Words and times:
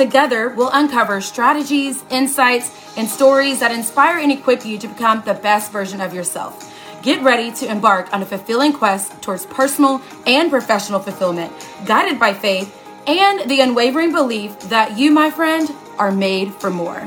Together, 0.00 0.48
we'll 0.48 0.70
uncover 0.72 1.20
strategies, 1.20 2.02
insights, 2.08 2.96
and 2.96 3.06
stories 3.06 3.60
that 3.60 3.70
inspire 3.70 4.16
and 4.16 4.32
equip 4.32 4.64
you 4.64 4.78
to 4.78 4.88
become 4.88 5.22
the 5.26 5.34
best 5.34 5.70
version 5.70 6.00
of 6.00 6.14
yourself. 6.14 6.72
Get 7.02 7.22
ready 7.22 7.52
to 7.56 7.70
embark 7.70 8.10
on 8.10 8.22
a 8.22 8.24
fulfilling 8.24 8.72
quest 8.72 9.20
towards 9.20 9.44
personal 9.44 10.00
and 10.26 10.48
professional 10.48 11.00
fulfillment, 11.00 11.52
guided 11.84 12.18
by 12.18 12.32
faith 12.32 12.74
and 13.06 13.50
the 13.50 13.60
unwavering 13.60 14.10
belief 14.10 14.58
that 14.70 14.98
you, 14.98 15.10
my 15.10 15.30
friend, 15.30 15.70
are 15.98 16.10
made 16.10 16.54
for 16.54 16.70
more. 16.70 17.06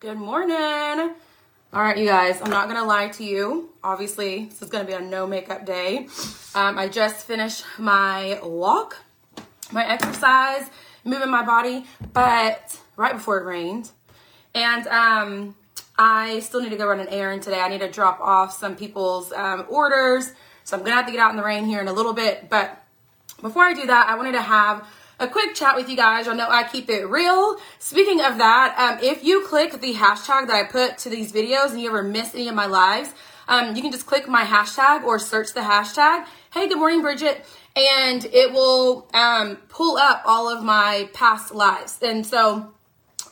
Good 0.00 0.18
morning. 0.18 1.14
All 1.72 1.80
right, 1.80 1.96
you 1.96 2.04
guys, 2.04 2.42
I'm 2.42 2.50
not 2.50 2.66
gonna 2.66 2.84
lie 2.84 3.10
to 3.10 3.22
you. 3.22 3.70
Obviously, 3.84 4.46
this 4.46 4.60
is 4.60 4.70
gonna 4.70 4.82
be 4.82 4.92
a 4.92 5.00
no 5.00 5.24
makeup 5.24 5.64
day. 5.64 6.08
Um, 6.52 6.76
I 6.76 6.88
just 6.88 7.24
finished 7.24 7.64
my 7.78 8.40
walk, 8.42 8.96
my 9.70 9.88
exercise, 9.88 10.68
moving 11.04 11.30
my 11.30 11.44
body, 11.44 11.84
but 12.12 12.76
right 12.96 13.12
before 13.12 13.38
it 13.38 13.44
rained. 13.44 13.88
And 14.52 14.84
um, 14.88 15.54
I 15.96 16.40
still 16.40 16.60
need 16.60 16.70
to 16.70 16.76
go 16.76 16.88
run 16.88 16.98
an 16.98 17.06
errand 17.06 17.44
today. 17.44 17.60
I 17.60 17.68
need 17.68 17.82
to 17.82 17.90
drop 17.90 18.18
off 18.20 18.52
some 18.52 18.74
people's 18.74 19.30
um, 19.30 19.64
orders. 19.68 20.32
So 20.64 20.76
I'm 20.76 20.82
gonna 20.82 20.96
have 20.96 21.06
to 21.06 21.12
get 21.12 21.20
out 21.20 21.30
in 21.30 21.36
the 21.36 21.44
rain 21.44 21.66
here 21.66 21.80
in 21.80 21.86
a 21.86 21.92
little 21.92 22.14
bit. 22.14 22.50
But 22.50 22.84
before 23.40 23.62
I 23.62 23.74
do 23.74 23.86
that, 23.86 24.08
I 24.08 24.16
wanted 24.16 24.32
to 24.32 24.42
have 24.42 24.84
a 25.20 25.28
quick 25.28 25.54
chat 25.54 25.76
with 25.76 25.88
you 25.88 25.96
guys. 25.96 26.26
You'll 26.26 26.34
know 26.34 26.48
I 26.48 26.64
keep 26.64 26.88
it 26.88 27.04
real. 27.04 27.58
Speaking 27.78 28.22
of 28.22 28.38
that, 28.38 28.74
um, 28.78 29.04
if 29.04 29.22
you 29.22 29.46
click 29.46 29.80
the 29.80 29.94
hashtag 29.94 30.46
that 30.46 30.56
I 30.56 30.64
put 30.64 30.96
to 30.98 31.10
these 31.10 31.30
videos 31.30 31.70
and 31.70 31.80
you 31.80 31.88
ever 31.88 32.02
miss 32.02 32.34
any 32.34 32.48
of 32.48 32.54
my 32.54 32.66
lives, 32.66 33.12
um, 33.46 33.76
you 33.76 33.82
can 33.82 33.92
just 33.92 34.06
click 34.06 34.26
my 34.26 34.44
hashtag 34.44 35.04
or 35.04 35.18
search 35.18 35.52
the 35.52 35.60
hashtag. 35.60 36.24
Hey, 36.52 36.68
good 36.68 36.78
morning, 36.78 37.02
Bridget. 37.02 37.44
And 37.76 38.24
it 38.24 38.52
will 38.52 39.06
um, 39.12 39.56
pull 39.68 39.98
up 39.98 40.22
all 40.24 40.48
of 40.48 40.64
my 40.64 41.10
past 41.12 41.54
lives. 41.54 41.98
And 42.02 42.26
so 42.26 42.72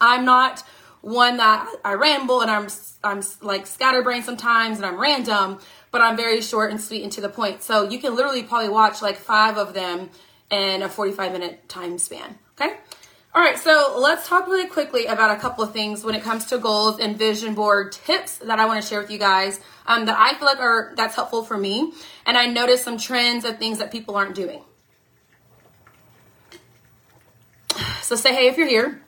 I'm 0.01 0.25
not 0.25 0.63
one 1.01 1.39
that 1.39 1.67
I 1.85 1.95
ramble 1.95 2.43
and 2.43 2.51
I'm 2.51 2.69
I'm 3.05 3.23
like 3.41 3.67
scatterbrained 3.67 4.25
sometimes 4.25 4.79
and 4.79 4.87
I'm 4.87 5.01
random, 5.01 5.61
but 5.91 6.03
I'm 6.03 6.17
very 6.17 6.43
short 6.43 6.71
and 6.71 6.81
sweet 6.81 7.03
and 7.03 7.13
to 7.13 7.21
the 7.21 7.29
point. 7.29 7.63
So 7.63 7.89
you 7.89 7.99
can 7.99 8.15
literally 8.15 8.43
probably 8.43 8.69
watch 8.69 9.01
like 9.01 9.17
five 9.17 9.57
of 9.57 9.73
them 9.73 10.11
in 10.51 10.83
a 10.83 10.89
45 10.89 11.33
minute 11.33 11.69
time 11.69 11.99
span. 11.99 12.39
Okay. 12.61 12.77
All 13.35 13.43
right, 13.43 13.59
so 13.59 13.97
let's 13.99 14.27
talk 14.27 14.47
really 14.49 14.67
quickly 14.67 15.05
about 15.05 15.37
a 15.37 15.39
couple 15.39 15.63
of 15.63 15.73
things 15.73 16.03
when 16.03 16.15
it 16.15 16.23
comes 16.23 16.47
to 16.47 16.59
goals 16.59 16.99
and 16.99 17.17
vision 17.17 17.55
board 17.55 17.93
tips 17.93 18.39
that 18.39 18.59
I 18.59 18.65
want 18.65 18.83
to 18.83 18.89
share 18.89 19.01
with 19.01 19.11
you 19.11 19.19
guys 19.19 19.61
um, 19.87 20.07
that 20.07 20.19
I 20.19 20.37
feel 20.39 20.47
like 20.47 20.59
are 20.59 20.93
that's 20.97 21.15
helpful 21.15 21.45
for 21.45 21.57
me, 21.57 21.93
and 22.27 22.37
I 22.39 22.47
noticed 22.47 22.85
some 22.85 22.99
trends 22.99 23.45
of 23.45 23.59
things 23.59 23.79
that 23.79 23.93
people 23.93 24.17
aren't 24.17 24.35
doing. 24.35 24.63
So 28.03 28.17
say 28.17 28.35
hey 28.35 28.49
if 28.49 28.57
you're 28.57 28.67
here. 28.67 29.03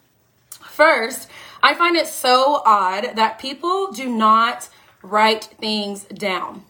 First, 0.50 1.28
I 1.62 1.74
find 1.74 1.96
it 1.96 2.07
so 2.07 2.62
odd 2.64 3.17
that 3.17 3.39
people 3.39 3.90
do 3.90 4.08
not 4.08 4.68
write 5.02 5.45
things 5.45 6.05
down. 6.05 6.64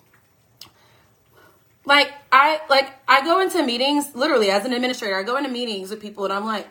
Like 1.85 2.13
I 2.31 2.61
like 2.69 2.93
I 3.09 3.25
go 3.25 3.41
into 3.41 3.63
meetings 3.65 4.15
literally 4.15 4.51
as 4.51 4.65
an 4.65 4.73
administrator. 4.73 5.17
I 5.17 5.23
go 5.23 5.37
into 5.37 5.51
meetings 5.51 5.91
with 5.91 6.01
people 6.01 6.25
and 6.25 6.33
I'm 6.33 6.45
like, 6.45 6.69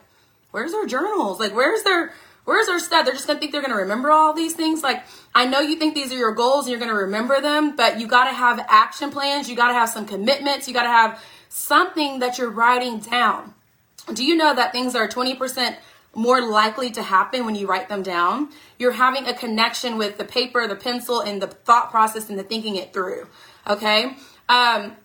where's 0.52 0.72
their 0.72 0.86
journals? 0.86 1.40
Like 1.40 1.54
where's 1.56 1.84
their 1.84 2.14
where's 2.46 2.68
their 2.68 2.80
stuff? 2.80 3.06
They're 3.06 3.16
just 3.16 3.28
gonna 3.28 3.40
think 3.40 3.52
they're 3.52 3.62
gonna 3.62 3.76
remember 3.76 4.12
all 4.12 4.34
these 4.34 4.54
things. 4.56 4.84
Like 4.84 5.04
I 5.34 5.46
know 5.46 5.60
you 5.60 5.78
think 5.78 5.96
these 5.96 6.12
are 6.12 6.18
your 6.18 6.34
goals 6.34 6.66
and 6.66 6.72
you're 6.72 6.80
gonna 6.80 6.94
remember 6.94 7.42
them, 7.42 7.76
but 7.76 8.00
you 8.00 8.08
gotta 8.08 8.34
have 8.34 8.64
action 8.70 9.10
plans. 9.12 9.50
You 9.50 9.56
gotta 9.56 9.74
have 9.74 9.90
some 9.90 10.06
commitments. 10.06 10.68
You 10.68 10.74
gotta 10.74 10.90
have 10.90 11.24
something 11.50 12.20
that 12.20 12.38
you're 12.38 12.52
writing 12.52 13.00
down. 13.00 13.56
Do 14.14 14.24
you 14.24 14.36
know 14.36 14.56
that 14.56 14.72
things 14.72 14.96
are 14.96 15.08
20% 15.08 15.76
more 16.16 16.42
likely 16.42 16.90
to 16.92 17.04
happen 17.04 17.46
when 17.46 17.56
you 17.56 17.68
write 17.68 17.90
them 17.90 18.02
down? 18.02 18.50
You're 18.78 18.94
having 18.94 19.28
a 19.28 19.34
connection 19.34 19.98
with 19.98 20.18
the 20.18 20.26
paper, 20.26 20.68
the 20.68 20.76
pencil, 20.76 21.20
and 21.20 21.42
the 21.42 21.48
thought 21.48 21.92
process 21.92 22.30
and 22.30 22.40
the 22.40 22.44
thinking 22.44 22.76
it 22.76 22.94
through. 22.94 23.28
Okay. 23.68 24.16
Um, 24.50 24.98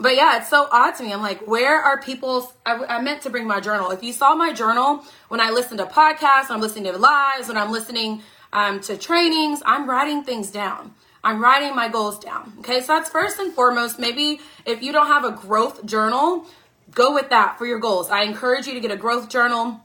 but 0.00 0.16
yeah, 0.16 0.38
it's 0.38 0.50
so 0.50 0.68
odd 0.70 0.96
to 0.96 1.04
me. 1.04 1.12
I'm 1.12 1.22
like, 1.22 1.46
where 1.46 1.80
are 1.80 2.00
people's? 2.00 2.52
I, 2.66 2.84
I, 2.84 3.00
meant 3.00 3.22
to 3.22 3.30
bring 3.30 3.46
my 3.46 3.60
journal. 3.60 3.92
If 3.92 4.02
you 4.02 4.12
saw 4.12 4.34
my 4.34 4.52
journal 4.52 5.04
when 5.28 5.40
I 5.40 5.50
listen 5.50 5.78
to 5.78 5.86
podcasts, 5.86 6.50
I'm 6.50 6.60
listening 6.60 6.92
to 6.92 6.98
lives, 6.98 7.46
when 7.46 7.56
I'm 7.56 7.70
listening 7.70 8.22
um, 8.52 8.80
to 8.80 8.98
trainings, 8.98 9.62
I'm 9.64 9.88
writing 9.88 10.24
things 10.24 10.50
down. 10.50 10.94
I'm 11.22 11.40
writing 11.40 11.76
my 11.76 11.88
goals 11.88 12.18
down. 12.18 12.52
Okay, 12.58 12.80
so 12.80 12.94
that's 12.94 13.08
first 13.08 13.38
and 13.38 13.52
foremost. 13.52 14.00
Maybe 14.00 14.40
if 14.66 14.82
you 14.82 14.90
don't 14.90 15.06
have 15.06 15.24
a 15.24 15.30
growth 15.30 15.86
journal, 15.86 16.46
go 16.90 17.14
with 17.14 17.30
that 17.30 17.58
for 17.58 17.66
your 17.66 17.78
goals. 17.78 18.10
I 18.10 18.22
encourage 18.22 18.66
you 18.66 18.74
to 18.74 18.80
get 18.80 18.90
a 18.90 18.96
growth 18.96 19.28
journal. 19.28 19.80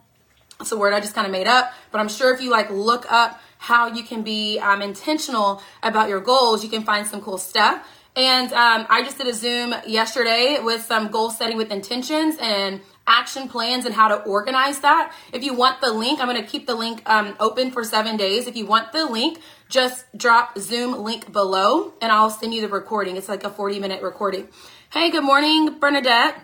It's 0.60 0.72
a 0.72 0.78
word 0.78 0.94
I 0.96 1.00
just 1.00 1.14
kind 1.14 1.28
of 1.28 1.32
made 1.32 1.46
up, 1.46 1.72
but 1.92 2.00
I'm 2.00 2.10
sure 2.10 2.34
if 2.34 2.42
you 2.42 2.50
like 2.50 2.72
look 2.72 3.12
up 3.12 3.40
how 3.60 3.88
you 3.88 4.04
can 4.04 4.24
be 4.24 4.60
um, 4.60 4.82
intentional 4.82 5.62
about 5.84 6.10
your 6.10 6.20
goals, 6.20 6.64
you 6.64 6.70
can 6.70 6.84
find 6.84 7.06
some 7.06 7.22
cool 7.22 7.38
stuff. 7.38 7.88
And 8.18 8.52
um, 8.52 8.88
I 8.90 9.04
just 9.04 9.20
did 9.20 9.28
a 9.28 9.34
Zoom 9.34 9.76
yesterday 9.86 10.58
with 10.60 10.82
some 10.82 11.10
goal 11.10 11.30
setting 11.30 11.56
with 11.56 11.72
intentions 11.72 12.36
and 12.42 12.82
action 13.06 13.48
plans 13.48 13.86
and 13.86 13.94
how 13.94 14.08
to 14.08 14.16
organize 14.24 14.80
that. 14.80 15.14
If 15.32 15.44
you 15.44 15.54
want 15.54 15.82
the 15.82 15.94
link, 15.94 16.20
I'm 16.20 16.28
going 16.28 16.42
to 16.42 16.48
keep 16.48 16.66
the 16.66 16.74
link 16.74 17.04
um, 17.06 17.36
open 17.40 17.70
for 17.70 17.84
seven 17.84 18.18
days. 18.18 18.48
If 18.48 18.56
you 18.58 18.66
want 18.66 18.92
the 18.92 19.06
link, 19.06 19.40
just 19.70 20.06
drop 20.18 20.58
Zoom 20.58 21.04
link 21.04 21.32
below 21.32 21.94
and 22.02 22.12
I'll 22.12 22.32
send 22.32 22.56
you 22.56 22.62
the 22.62 22.68
recording. 22.68 23.18
It's 23.18 23.30
like 23.30 23.44
a 23.44 23.52
40 23.52 23.80
minute 23.80 24.02
recording. 24.02 24.48
Hey, 24.90 25.12
good 25.12 25.24
morning, 25.24 25.78
Bernadette. 25.78 26.44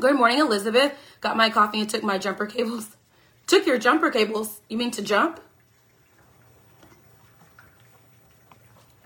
Good 0.00 0.16
morning, 0.16 0.38
Elizabeth. 0.38 0.94
Got 1.20 1.36
my 1.36 1.50
coffee 1.50 1.80
and 1.80 1.90
took 1.90 2.02
my 2.02 2.16
jumper 2.16 2.46
cables. 2.46 2.96
Took 3.48 3.66
your 3.66 3.76
jumper 3.76 4.10
cables? 4.10 4.60
You 4.70 4.78
mean 4.78 4.92
to 4.92 5.02
jump? 5.02 5.40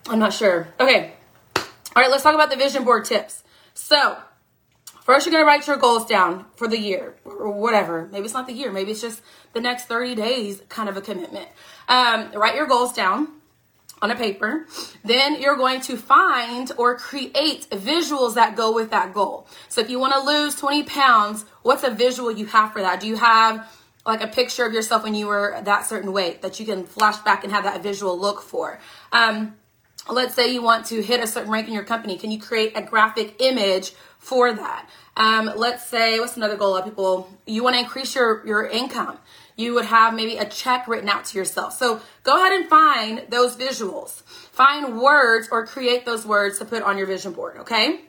I'm 0.06 0.20
not 0.20 0.32
sure. 0.32 0.68
Okay. 0.78 1.16
All 1.96 2.02
right, 2.02 2.10
let's 2.10 2.22
talk 2.22 2.34
about 2.34 2.50
the 2.50 2.56
vision 2.56 2.84
board 2.84 3.06
tips. 3.06 3.42
So, 3.72 4.18
first, 5.00 5.24
you're 5.24 5.32
going 5.32 5.42
to 5.42 5.46
write 5.46 5.66
your 5.66 5.78
goals 5.78 6.04
down 6.04 6.44
for 6.54 6.68
the 6.68 6.78
year 6.78 7.16
or 7.24 7.50
whatever. 7.50 8.06
Maybe 8.12 8.26
it's 8.26 8.34
not 8.34 8.46
the 8.46 8.52
year, 8.52 8.70
maybe 8.70 8.90
it's 8.90 9.00
just 9.00 9.22
the 9.54 9.62
next 9.62 9.86
30 9.86 10.14
days 10.14 10.60
kind 10.68 10.90
of 10.90 10.98
a 10.98 11.00
commitment. 11.00 11.48
Um, 11.88 12.32
write 12.32 12.54
your 12.54 12.66
goals 12.66 12.92
down 12.92 13.28
on 14.02 14.10
a 14.10 14.14
paper. 14.14 14.66
Then 15.06 15.40
you're 15.40 15.56
going 15.56 15.80
to 15.82 15.96
find 15.96 16.70
or 16.76 16.98
create 16.98 17.66
visuals 17.70 18.34
that 18.34 18.56
go 18.56 18.74
with 18.74 18.90
that 18.90 19.14
goal. 19.14 19.48
So, 19.70 19.80
if 19.80 19.88
you 19.88 19.98
want 19.98 20.12
to 20.12 20.20
lose 20.20 20.54
20 20.54 20.82
pounds, 20.82 21.46
what's 21.62 21.82
a 21.82 21.90
visual 21.90 22.30
you 22.30 22.44
have 22.44 22.74
for 22.74 22.82
that? 22.82 23.00
Do 23.00 23.06
you 23.06 23.16
have 23.16 23.72
like 24.04 24.20
a 24.20 24.28
picture 24.28 24.66
of 24.66 24.74
yourself 24.74 25.02
when 25.02 25.14
you 25.14 25.28
were 25.28 25.58
that 25.62 25.86
certain 25.86 26.12
weight 26.12 26.42
that 26.42 26.60
you 26.60 26.66
can 26.66 26.84
flash 26.84 27.16
back 27.20 27.42
and 27.42 27.54
have 27.54 27.64
that 27.64 27.82
visual 27.82 28.20
look 28.20 28.42
for? 28.42 28.80
Um, 29.12 29.54
let's 30.08 30.34
say 30.34 30.52
you 30.52 30.62
want 30.62 30.86
to 30.86 31.02
hit 31.02 31.20
a 31.20 31.26
certain 31.26 31.50
rank 31.50 31.68
in 31.68 31.74
your 31.74 31.84
company. 31.84 32.16
Can 32.16 32.30
you 32.30 32.40
create 32.40 32.72
a 32.76 32.82
graphic 32.82 33.36
image 33.40 33.92
for 34.18 34.53
that? 34.53 34.88
Um, 35.16 35.50
let's 35.56 35.86
say 35.86 36.20
what's 36.20 36.36
another 36.36 36.56
goal 36.56 36.76
of 36.76 36.84
people 36.84 37.30
you 37.47 37.62
want 37.62 37.74
to 37.74 37.80
increase 37.80 38.14
your 38.14 38.47
your 38.47 38.66
income. 38.66 39.18
You 39.56 39.72
would 39.74 39.86
have 39.86 40.14
maybe 40.14 40.36
a 40.36 40.44
check 40.44 40.86
written 40.86 41.08
out 41.08 41.24
to 41.26 41.38
yourself. 41.38 41.72
So 41.72 42.00
go 42.22 42.36
ahead 42.36 42.53
and 42.53 42.68
find 42.68 43.22
those 43.30 43.56
visuals. 43.56 44.22
Find 44.22 45.00
words 45.00 45.48
or 45.50 45.66
create 45.66 46.04
those 46.04 46.26
words 46.26 46.59
to 46.59 46.66
put 46.66 46.82
on 46.82 46.98
your 46.98 47.06
vision 47.06 47.32
board 47.32 47.56
okay? 47.59 48.00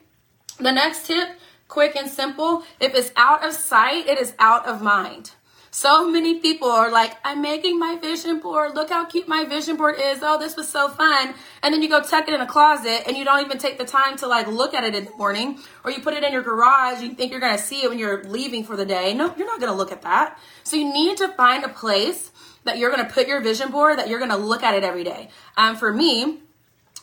The 0.59 0.71
next 0.71 1.07
tip 1.07 1.29
quick 1.67 1.95
and 1.95 2.09
simple 2.09 2.63
if 2.79 2.95
it's 2.95 3.11
out 3.15 3.45
of 3.45 3.53
sight 3.53 4.07
it 4.07 4.17
is 4.17 4.33
out 4.39 4.65
of 4.65 4.81
mind 4.81 5.31
so 5.77 6.09
many 6.09 6.39
people 6.39 6.71
are 6.71 6.91
like, 6.91 7.17
I'm 7.23 7.39
making 7.39 7.77
my 7.77 7.97
vision 7.97 8.39
board. 8.39 8.73
Look 8.73 8.89
how 8.89 9.05
cute 9.05 9.27
my 9.27 9.45
vision 9.45 9.75
board 9.75 9.97
is. 9.99 10.23
Oh, 10.23 10.39
this 10.39 10.57
was 10.57 10.67
so 10.67 10.89
fun. 10.89 11.35
And 11.61 11.71
then 11.71 11.83
you 11.83 11.87
go 11.87 12.01
tuck 12.01 12.27
it 12.27 12.33
in 12.33 12.41
a 12.41 12.47
closet 12.47 13.03
and 13.05 13.15
you 13.15 13.23
don't 13.23 13.45
even 13.45 13.59
take 13.59 13.77
the 13.77 13.85
time 13.85 14.17
to 14.17 14.25
like 14.25 14.47
look 14.47 14.73
at 14.73 14.83
it 14.83 14.95
in 14.95 15.05
the 15.05 15.11
morning 15.11 15.59
or 15.83 15.91
you 15.91 16.01
put 16.01 16.15
it 16.15 16.23
in 16.23 16.33
your 16.33 16.41
garage. 16.41 17.03
You 17.03 17.13
think 17.13 17.29
you're 17.29 17.39
going 17.39 17.55
to 17.55 17.61
see 17.61 17.83
it 17.83 17.89
when 17.91 17.99
you're 17.99 18.23
leaving 18.23 18.63
for 18.63 18.75
the 18.75 18.87
day. 18.87 19.13
No, 19.13 19.31
you're 19.37 19.45
not 19.45 19.59
going 19.59 19.71
to 19.71 19.77
look 19.77 19.91
at 19.91 20.01
that. 20.01 20.39
So 20.63 20.77
you 20.77 20.91
need 20.91 21.17
to 21.17 21.27
find 21.27 21.63
a 21.63 21.69
place 21.69 22.31
that 22.63 22.79
you're 22.79 22.89
going 22.89 23.05
to 23.05 23.13
put 23.13 23.27
your 23.27 23.41
vision 23.41 23.69
board 23.69 23.99
that 23.99 24.09
you're 24.09 24.17
going 24.17 24.31
to 24.31 24.37
look 24.37 24.63
at 24.63 24.73
it 24.73 24.83
every 24.83 25.03
day. 25.03 25.29
Um, 25.57 25.75
for 25.75 25.93
me, 25.93 26.39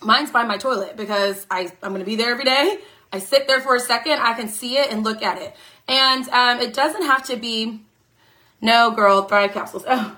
mine's 0.03 0.33
by 0.33 0.43
my 0.43 0.57
toilet 0.57 0.97
because 0.97 1.47
I, 1.49 1.71
I'm 1.81 1.91
going 1.91 2.01
to 2.01 2.05
be 2.05 2.17
there 2.17 2.33
every 2.33 2.45
day. 2.45 2.79
I 3.13 3.21
sit 3.21 3.47
there 3.47 3.61
for 3.61 3.77
a 3.77 3.81
second, 3.81 4.15
I 4.15 4.35
can 4.35 4.49
see 4.49 4.79
it 4.79 4.91
and 4.91 5.05
look 5.05 5.23
at 5.23 5.41
it. 5.41 5.55
And 5.87 6.29
um, 6.31 6.59
it 6.59 6.75
doesn't 6.75 7.03
have 7.03 7.25
to 7.27 7.37
be, 7.37 7.83
no, 8.61 8.91
girl, 8.93 9.23
Thrive 9.23 9.53
capsules. 9.53 9.85
Oh. 9.87 10.17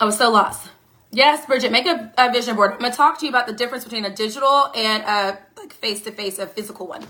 I 0.00 0.04
was 0.04 0.18
so 0.18 0.30
lost. 0.30 0.70
Yes, 1.10 1.46
Bridget, 1.46 1.72
make 1.72 1.86
a, 1.86 2.12
a, 2.18 2.30
vision 2.30 2.56
board. 2.56 2.72
I'm 2.72 2.78
gonna 2.78 2.92
talk 2.92 3.18
to 3.20 3.24
you 3.24 3.30
about 3.30 3.46
the 3.46 3.52
difference 3.52 3.84
between 3.84 4.04
a 4.04 4.14
digital 4.14 4.70
and 4.74 5.02
a 5.04 5.38
like 5.56 5.72
face 5.72 6.02
to 6.02 6.12
face, 6.12 6.38
a 6.38 6.46
physical 6.46 6.86
one. 6.86 7.06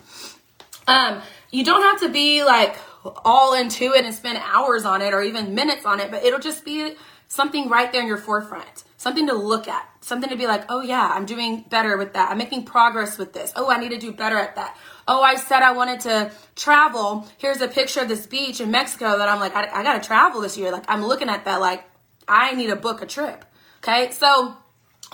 Um, 0.86 1.20
you 1.50 1.64
don't 1.64 1.82
have 1.82 2.00
to 2.00 2.08
be 2.08 2.44
like 2.44 2.76
all 3.24 3.54
into 3.54 3.92
it 3.92 4.04
and 4.04 4.14
spend 4.14 4.38
hours 4.42 4.84
on 4.84 5.02
it 5.02 5.12
or 5.12 5.22
even 5.22 5.54
minutes 5.54 5.84
on 5.84 5.98
it, 6.00 6.10
but 6.10 6.24
it'll 6.24 6.38
just 6.38 6.64
be 6.64 6.94
something 7.28 7.68
right 7.68 7.90
there 7.90 8.02
in 8.02 8.06
your 8.06 8.16
forefront, 8.16 8.84
something 8.96 9.26
to 9.26 9.34
look 9.34 9.66
at, 9.66 9.88
something 10.00 10.30
to 10.30 10.36
be 10.36 10.46
like, 10.46 10.64
oh 10.68 10.82
yeah, 10.82 11.10
I'm 11.12 11.26
doing 11.26 11.64
better 11.68 11.96
with 11.96 12.12
that. 12.12 12.30
I'm 12.30 12.38
making 12.38 12.64
progress 12.64 13.18
with 13.18 13.32
this. 13.32 13.52
Oh, 13.56 13.68
I 13.68 13.78
need 13.78 13.90
to 13.90 13.98
do 13.98 14.12
better 14.12 14.38
at 14.38 14.54
that. 14.56 14.76
Oh, 15.08 15.22
I 15.22 15.36
said 15.36 15.62
I 15.62 15.72
wanted 15.72 16.00
to 16.00 16.32
travel. 16.56 17.26
Here's 17.38 17.60
a 17.60 17.68
picture 17.68 18.00
of 18.00 18.08
this 18.08 18.26
beach 18.26 18.60
in 18.60 18.70
Mexico 18.70 19.18
that 19.18 19.28
I'm 19.28 19.38
like, 19.38 19.54
I, 19.54 19.68
I 19.72 19.82
got 19.82 20.02
to 20.02 20.06
travel 20.06 20.40
this 20.40 20.58
year. 20.58 20.72
Like, 20.72 20.84
I'm 20.88 21.04
looking 21.04 21.28
at 21.28 21.44
that, 21.44 21.60
like, 21.60 21.84
I 22.26 22.54
need 22.54 22.68
to 22.68 22.76
book 22.76 23.02
a 23.02 23.06
trip. 23.06 23.44
Okay. 23.78 24.10
So, 24.10 24.56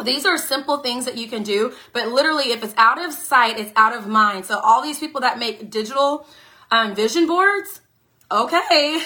these 0.03 0.25
are 0.25 0.39
simple 0.39 0.79
things 0.79 1.05
that 1.05 1.19
you 1.19 1.29
can 1.29 1.43
do, 1.43 1.75
but 1.93 2.09
literally, 2.09 2.53
if 2.53 2.65
it's 2.65 2.73
out 2.79 3.05
of 3.05 3.13
sight, 3.13 3.59
it's 3.59 3.73
out 3.77 3.95
of 3.95 4.07
mind. 4.07 4.47
So, 4.47 4.59
all 4.59 4.83
these 4.83 4.99
people 4.99 5.21
that 5.21 5.39
make 5.39 5.71
digital 5.71 6.27
um, 6.71 6.95
vision 6.95 7.27
boards, 7.27 7.83
okay, 8.31 9.03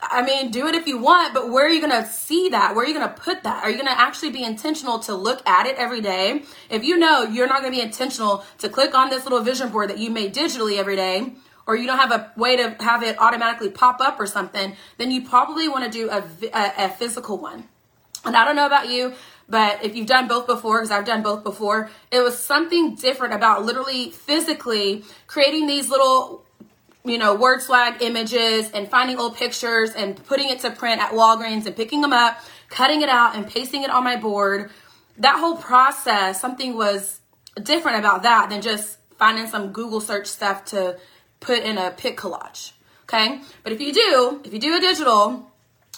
I 0.00 0.22
mean, 0.22 0.50
do 0.50 0.66
it 0.68 0.74
if 0.74 0.86
you 0.86 0.98
want, 0.98 1.34
but 1.34 1.50
where 1.50 1.66
are 1.66 1.70
you 1.70 1.80
going 1.80 2.02
to 2.02 2.08
see 2.08 2.50
that? 2.50 2.74
Where 2.74 2.84
are 2.84 2.88
you 2.88 2.94
going 2.94 3.08
to 3.08 3.20
put 3.20 3.42
that? 3.42 3.64
Are 3.64 3.70
you 3.70 3.76
going 3.76 3.88
to 3.88 4.00
actually 4.00 4.30
be 4.30 4.44
intentional 4.44 5.00
to 5.00 5.14
look 5.14 5.46
at 5.46 5.66
it 5.66 5.76
every 5.76 6.00
day? 6.00 6.42
If 6.70 6.84
you 6.84 6.96
know 6.98 7.22
you're 7.22 7.48
not 7.48 7.62
going 7.62 7.72
to 7.72 7.76
be 7.76 7.82
intentional 7.82 8.44
to 8.58 8.68
click 8.68 8.94
on 8.94 9.10
this 9.10 9.24
little 9.24 9.40
vision 9.40 9.70
board 9.70 9.90
that 9.90 9.98
you 9.98 10.10
made 10.10 10.34
digitally 10.34 10.78
every 10.78 10.96
day, 10.96 11.32
or 11.66 11.76
you 11.76 11.86
don't 11.86 11.98
have 11.98 12.12
a 12.12 12.32
way 12.36 12.56
to 12.56 12.76
have 12.80 13.02
it 13.02 13.18
automatically 13.18 13.70
pop 13.70 14.00
up 14.00 14.18
or 14.18 14.26
something, 14.26 14.74
then 14.96 15.10
you 15.10 15.22
probably 15.22 15.68
want 15.68 15.84
to 15.84 15.90
do 15.90 16.08
a, 16.10 16.24
a, 16.54 16.72
a 16.86 16.88
physical 16.88 17.36
one. 17.36 17.68
And 18.24 18.36
I 18.36 18.44
don't 18.44 18.56
know 18.56 18.66
about 18.66 18.88
you, 18.88 19.14
but 19.48 19.84
if 19.84 19.94
you've 19.94 20.06
done 20.06 20.28
both 20.28 20.46
before, 20.46 20.78
because 20.78 20.90
I've 20.90 21.04
done 21.04 21.22
both 21.22 21.44
before, 21.44 21.90
it 22.10 22.20
was 22.20 22.38
something 22.38 22.94
different 22.94 23.34
about 23.34 23.64
literally 23.64 24.10
physically 24.10 25.04
creating 25.26 25.66
these 25.66 25.90
little 25.90 26.44
you 27.04 27.18
know, 27.18 27.34
word 27.34 27.62
swag 27.62 28.02
images 28.02 28.70
and 28.72 28.88
finding 28.88 29.18
old 29.18 29.36
pictures 29.36 29.90
and 29.92 30.22
putting 30.26 30.48
it 30.48 30.60
to 30.60 30.70
print 30.70 31.00
at 31.00 31.12
Walgreens 31.12 31.66
and 31.66 31.74
picking 31.74 32.00
them 32.00 32.12
up, 32.12 32.38
cutting 32.68 33.02
it 33.02 33.08
out 33.08 33.34
and 33.34 33.46
pasting 33.46 33.82
it 33.82 33.90
on 33.90 34.04
my 34.04 34.16
board. 34.16 34.70
That 35.18 35.38
whole 35.38 35.56
process, 35.56 36.40
something 36.40 36.76
was 36.76 37.20
different 37.62 37.98
about 37.98 38.22
that 38.22 38.50
than 38.50 38.62
just 38.62 38.98
finding 39.16 39.46
some 39.46 39.72
Google 39.72 40.00
search 40.00 40.26
stuff 40.26 40.64
to 40.66 40.98
put 41.40 41.62
in 41.62 41.78
a 41.78 41.90
pic 41.90 42.16
collage. 42.16 42.72
Okay. 43.04 43.40
But 43.62 43.72
if 43.72 43.80
you 43.80 43.92
do, 43.92 44.40
if 44.44 44.52
you 44.52 44.58
do 44.58 44.76
a 44.76 44.80
digital, 44.80 45.47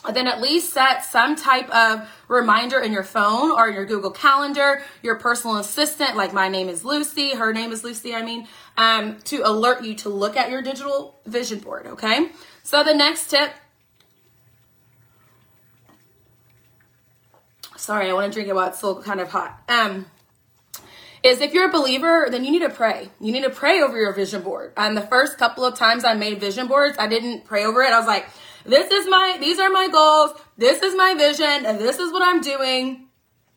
then 0.08 0.26
at 0.26 0.41
least 0.41 0.73
set 0.73 1.05
some 1.05 1.37
type 1.37 1.69
of 1.70 2.08
reminder 2.29 2.81
in 2.81 2.93
your 2.93 3.02
phone 3.02 3.50
or 3.50 3.69
your 3.69 3.85
Google 3.85 4.11
Calendar, 4.11 4.82
your 5.02 5.17
personal 5.17 5.58
assistant, 5.58 6.17
like 6.17 6.32
my 6.32 6.49
name 6.49 6.69
is 6.69 6.85
Lucy, 6.85 7.35
her 7.35 7.52
name 7.52 7.70
is 7.70 7.85
Lucy, 7.85 8.14
I 8.14 8.23
mean, 8.23 8.49
um, 8.76 9.19
to 9.25 9.43
alert 9.44 9.85
you 9.85 9.94
to 9.97 10.08
look 10.08 10.37
at 10.37 10.50
your 10.50 10.62
digital 10.62 11.19
vision 11.26 11.58
board, 11.58 11.87
okay? 11.87 12.31
So 12.62 12.82
the 12.82 12.94
next 12.94 13.29
tip, 13.29 13.52
sorry, 17.76 18.08
I 18.08 18.12
want 18.14 18.32
to 18.32 18.35
drink 18.35 18.49
it 18.49 18.55
while 18.55 18.69
it's 18.69 18.79
still 18.79 19.02
kind 19.02 19.20
of 19.20 19.29
hot. 19.29 19.62
Um, 19.69 20.06
is 21.23 21.43
if 21.43 21.52
you're 21.52 21.69
a 21.69 21.73
believer, 21.73 22.29
then 22.31 22.44
you 22.44 22.50
need 22.50 22.62
to 22.62 22.70
pray. 22.70 23.11
You 23.20 23.32
need 23.32 23.43
to 23.43 23.50
pray 23.50 23.82
over 23.82 23.99
your 23.99 24.14
vision 24.14 24.41
board. 24.41 24.73
And 24.76 24.97
the 24.97 25.02
first 25.02 25.37
couple 25.37 25.67
of 25.67 25.75
times 25.75 26.05
I 26.05 26.14
made 26.14 26.41
vision 26.41 26.67
boards, 26.67 26.97
I 26.99 27.08
didn't 27.08 27.44
pray 27.44 27.67
over 27.67 27.82
it. 27.82 27.93
I 27.93 27.99
was 27.99 28.06
like, 28.06 28.26
this 28.65 28.91
is 28.91 29.09
my, 29.09 29.37
these 29.41 29.59
are 29.59 29.71
my 29.71 29.89
goals. 29.89 30.33
This 30.57 30.83
is 30.83 30.95
my 30.95 31.15
vision 31.15 31.67
and 31.67 31.79
this 31.79 31.99
is 31.99 32.12
what 32.12 32.23
I'm 32.23 32.41
doing. 32.41 33.07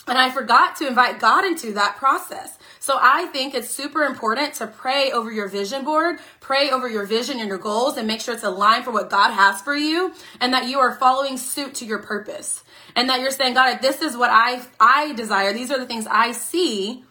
And 0.05 0.17
I 0.17 0.31
forgot 0.31 0.75
to 0.77 0.87
invite 0.87 1.19
God 1.19 1.45
into 1.45 1.71
that 1.73 1.95
process. 1.95 2.57
So 2.79 2.97
I 2.99 3.27
think 3.27 3.53
it's 3.53 3.69
super 3.69 4.03
important 4.03 4.55
to 4.55 4.67
pray 4.67 5.11
over 5.11 5.31
your 5.31 5.47
vision 5.47 5.85
board, 5.85 6.19
pray 6.41 6.69
over 6.69 6.89
your 6.89 7.05
vision 7.05 7.39
and 7.39 7.47
your 7.47 7.57
goals 7.57 7.95
and 7.95 8.05
make 8.05 8.19
sure 8.19 8.33
it's 8.33 8.43
aligned 8.43 8.83
for 8.83 8.91
what 8.91 9.09
God 9.09 9.31
has 9.31 9.61
for 9.61 9.75
you 9.75 10.13
and 10.41 10.53
that 10.53 10.67
you 10.67 10.79
are 10.79 10.95
following 10.95 11.37
suit 11.37 11.75
to 11.75 11.85
your 11.85 11.99
purpose. 11.99 12.63
And 12.97 13.09
that 13.09 13.21
you're 13.21 13.31
saying, 13.31 13.53
God, 13.53 13.79
this 13.81 14.01
is 14.01 14.17
what 14.17 14.29
I 14.29 14.61
I 14.79 15.13
desire. 15.13 15.53
These 15.53 15.71
are 15.71 15.79
the 15.79 15.85
things 15.85 16.05
I 16.07 16.33
see. 16.33 17.05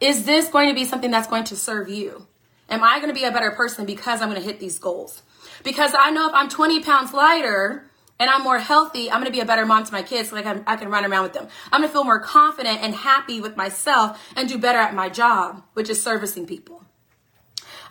Is 0.00 0.24
this 0.24 0.48
going 0.48 0.68
to 0.68 0.74
be 0.74 0.84
something 0.84 1.10
that's 1.10 1.28
going 1.28 1.44
to 1.44 1.56
serve 1.56 1.88
you? 1.88 2.26
Am 2.68 2.84
I 2.84 2.98
going 2.98 3.08
to 3.08 3.14
be 3.14 3.24
a 3.24 3.32
better 3.32 3.50
person 3.50 3.84
because 3.84 4.22
I'm 4.22 4.30
going 4.30 4.40
to 4.40 4.46
hit 4.46 4.60
these 4.60 4.78
goals? 4.78 5.22
Because 5.64 5.94
I 5.98 6.10
know 6.10 6.28
if 6.28 6.34
I'm 6.34 6.48
20 6.48 6.82
pounds 6.82 7.12
lighter 7.12 7.90
and 8.20 8.30
I'm 8.30 8.42
more 8.42 8.58
healthy, 8.58 9.10
I'm 9.10 9.20
going 9.20 9.26
to 9.26 9.32
be 9.32 9.40
a 9.40 9.46
better 9.46 9.66
mom 9.66 9.84
to 9.84 9.92
my 9.92 10.02
kids 10.02 10.30
like 10.30 10.46
I'm, 10.46 10.62
I 10.66 10.76
can 10.76 10.88
run 10.88 11.04
around 11.04 11.24
with 11.24 11.32
them. 11.32 11.48
I'm 11.72 11.80
going 11.80 11.88
to 11.88 11.92
feel 11.92 12.04
more 12.04 12.20
confident 12.20 12.80
and 12.82 12.94
happy 12.94 13.40
with 13.40 13.56
myself 13.56 14.22
and 14.36 14.48
do 14.48 14.58
better 14.58 14.78
at 14.78 14.94
my 14.94 15.08
job, 15.08 15.64
which 15.72 15.90
is 15.90 16.00
servicing 16.00 16.46
people. 16.46 16.84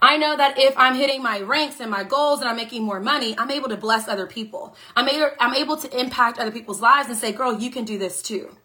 I 0.02 0.18
know 0.18 0.36
that 0.36 0.60
if 0.60 0.78
I'm 0.78 0.96
hitting 0.96 1.24
my 1.24 1.40
ranks 1.40 1.80
and 1.80 1.90
my 1.90 2.04
goals 2.04 2.42
and 2.42 2.50
I'm 2.50 2.58
making 2.58 2.84
more 2.84 3.00
money, 3.00 3.36
I'm 3.38 3.50
able 3.50 3.70
to 3.70 3.78
bless 3.78 4.08
other 4.08 4.28
people. 4.28 4.76
I'm 4.96 5.08
able, 5.08 5.32
I'm 5.40 5.54
able 5.54 5.78
to 5.78 6.00
impact 6.00 6.40
other 6.40 6.52
people's 6.52 6.82
lives 6.82 7.08
and 7.08 7.18
say, 7.18 7.32
girl, 7.32 7.58
you 7.58 7.72
can 7.72 7.86
do 7.86 7.98
this 7.98 8.22
too. 8.22 8.56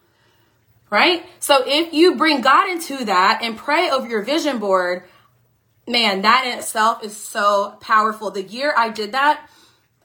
Right? 0.91 1.25
So 1.39 1.63
if 1.65 1.93
you 1.93 2.17
bring 2.17 2.41
God 2.41 2.69
into 2.69 3.05
that 3.05 3.41
and 3.43 3.57
pray 3.57 3.89
over 3.89 4.09
your 4.09 4.23
vision 4.23 4.59
board, 4.59 5.05
man, 5.89 6.23
that 6.23 6.47
in 6.47 6.59
itself 6.59 7.03
is 7.03 7.17
so 7.17 7.77
powerful. 7.81 8.31
The 8.31 8.43
year 8.43 8.75
I 8.77 8.91
did 8.91 9.13
that, 9.13 9.49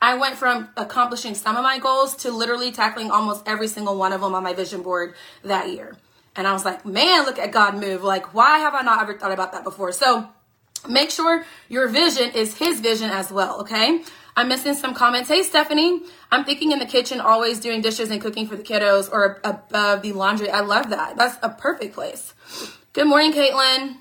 I 0.01 0.15
went 0.15 0.35
from 0.35 0.69
accomplishing 0.75 1.35
some 1.35 1.55
of 1.55 1.63
my 1.63 1.79
goals 1.79 2.15
to 2.17 2.31
literally 2.31 2.71
tackling 2.71 3.11
almost 3.11 3.43
every 3.47 3.67
single 3.67 3.97
one 3.97 4.11
of 4.11 4.21
them 4.21 4.35
on 4.35 4.43
my 4.43 4.53
vision 4.53 4.81
board 4.81 5.15
that 5.43 5.69
year. 5.69 5.95
And 6.35 6.47
I 6.47 6.53
was 6.53 6.65
like, 6.65 6.85
man, 6.85 7.25
look 7.25 7.39
at 7.39 7.51
God 7.51 7.75
move. 7.75 8.03
Like, 8.03 8.33
why 8.33 8.59
have 8.59 8.73
I 8.73 8.81
not 8.81 9.01
ever 9.01 9.13
thought 9.17 9.31
about 9.31 9.51
that 9.51 9.63
before? 9.63 9.91
So 9.91 10.27
make 10.89 11.11
sure 11.11 11.45
your 11.69 11.87
vision 11.87 12.31
is 12.31 12.57
his 12.57 12.81
vision 12.81 13.11
as 13.11 13.31
well, 13.31 13.61
okay? 13.61 14.03
I'm 14.35 14.47
missing 14.47 14.73
some 14.73 14.95
comments. 14.95 15.29
Hey, 15.29 15.43
Stephanie, 15.43 16.01
I'm 16.31 16.43
thinking 16.43 16.71
in 16.71 16.79
the 16.79 16.87
kitchen, 16.87 17.21
always 17.21 17.59
doing 17.59 17.81
dishes 17.81 18.09
and 18.09 18.19
cooking 18.19 18.47
for 18.47 18.55
the 18.55 18.63
kiddos 18.63 19.09
or 19.11 19.39
above 19.43 20.01
the 20.01 20.11
laundry. 20.11 20.49
I 20.49 20.61
love 20.61 20.89
that. 20.89 21.17
That's 21.17 21.37
a 21.43 21.49
perfect 21.49 21.93
place. 21.93 22.33
Good 22.93 23.07
morning, 23.07 23.31
Caitlin. 23.31 23.97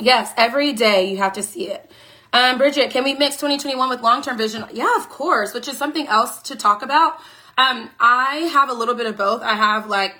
Yes, 0.00 0.32
every 0.36 0.72
day 0.72 1.10
you 1.10 1.18
have 1.18 1.34
to 1.34 1.42
see 1.42 1.68
it. 1.68 1.90
Um, 2.32 2.56
Bridget, 2.56 2.90
can 2.90 3.04
we 3.04 3.14
mix 3.14 3.36
2021 3.36 3.90
with 3.90 4.00
long 4.00 4.22
term 4.22 4.38
vision? 4.38 4.64
Yeah, 4.72 4.96
of 4.96 5.08
course, 5.08 5.52
which 5.52 5.68
is 5.68 5.76
something 5.76 6.06
else 6.06 6.40
to 6.42 6.56
talk 6.56 6.82
about. 6.82 7.18
Um, 7.58 7.90
I 8.00 8.50
have 8.52 8.70
a 8.70 8.72
little 8.72 8.94
bit 8.94 9.06
of 9.06 9.16
both. 9.18 9.42
I 9.42 9.54
have 9.54 9.88
like 9.88 10.14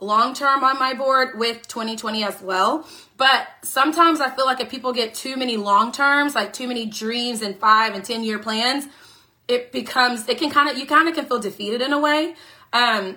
long 0.00 0.34
term 0.34 0.62
on 0.62 0.78
my 0.78 0.94
board 0.94 1.38
with 1.38 1.66
2020 1.66 2.22
as 2.22 2.40
well. 2.40 2.86
But 3.16 3.48
sometimes 3.62 4.20
I 4.20 4.30
feel 4.30 4.46
like 4.46 4.60
if 4.60 4.70
people 4.70 4.92
get 4.92 5.14
too 5.14 5.36
many 5.36 5.56
long 5.56 5.90
terms, 5.90 6.34
like 6.34 6.52
too 6.52 6.68
many 6.68 6.86
dreams 6.86 7.42
and 7.42 7.58
five 7.58 7.94
and 7.94 8.04
10 8.04 8.22
year 8.22 8.38
plans, 8.38 8.86
it 9.48 9.72
becomes, 9.72 10.28
it 10.28 10.38
can 10.38 10.50
kind 10.50 10.68
of, 10.68 10.78
you 10.78 10.86
kind 10.86 11.08
of 11.08 11.14
can 11.14 11.26
feel 11.26 11.40
defeated 11.40 11.82
in 11.82 11.92
a 11.92 11.98
way. 11.98 12.34
Um, 12.72 13.16